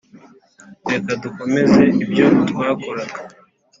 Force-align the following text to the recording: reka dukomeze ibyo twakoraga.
reka 0.89 1.11
dukomeze 1.23 1.81
ibyo 2.03 2.25
twakoraga. 2.49 3.17